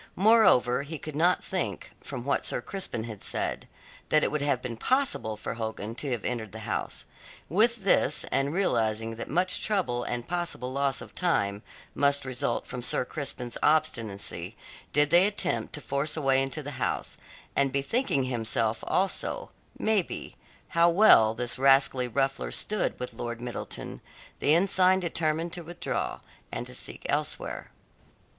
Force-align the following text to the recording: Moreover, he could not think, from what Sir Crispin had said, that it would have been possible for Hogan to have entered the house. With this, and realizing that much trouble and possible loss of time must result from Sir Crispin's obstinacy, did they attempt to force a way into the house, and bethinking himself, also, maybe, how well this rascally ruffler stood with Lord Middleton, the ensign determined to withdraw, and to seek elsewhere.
Moreover, 0.15 0.81
he 0.81 0.97
could 0.97 1.15
not 1.15 1.43
think, 1.43 1.91
from 2.03 2.25
what 2.25 2.43
Sir 2.43 2.59
Crispin 2.59 3.03
had 3.03 3.21
said, 3.23 3.67
that 4.09 4.23
it 4.23 4.31
would 4.31 4.41
have 4.41 4.59
been 4.59 4.75
possible 4.75 5.37
for 5.37 5.53
Hogan 5.53 5.93
to 5.93 6.09
have 6.09 6.25
entered 6.25 6.53
the 6.53 6.57
house. 6.65 7.05
With 7.49 7.83
this, 7.83 8.23
and 8.31 8.51
realizing 8.51 9.13
that 9.17 9.29
much 9.29 9.63
trouble 9.63 10.03
and 10.03 10.27
possible 10.27 10.73
loss 10.73 11.01
of 11.01 11.13
time 11.13 11.61
must 11.93 12.25
result 12.25 12.65
from 12.65 12.81
Sir 12.81 13.05
Crispin's 13.05 13.59
obstinacy, 13.61 14.57
did 14.91 15.11
they 15.11 15.27
attempt 15.27 15.73
to 15.73 15.81
force 15.81 16.17
a 16.17 16.21
way 16.23 16.41
into 16.41 16.63
the 16.63 16.71
house, 16.81 17.15
and 17.55 17.71
bethinking 17.71 18.23
himself, 18.23 18.83
also, 18.87 19.51
maybe, 19.77 20.35
how 20.69 20.89
well 20.89 21.35
this 21.35 21.59
rascally 21.59 22.07
ruffler 22.07 22.49
stood 22.49 22.99
with 22.99 23.13
Lord 23.13 23.39
Middleton, 23.39 24.01
the 24.39 24.55
ensign 24.55 24.99
determined 24.99 25.53
to 25.53 25.61
withdraw, 25.63 26.21
and 26.51 26.65
to 26.65 26.73
seek 26.73 27.03
elsewhere. 27.07 27.69